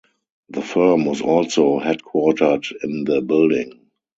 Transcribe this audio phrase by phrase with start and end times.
[0.49, 3.91] The firm was also headquartered in the building.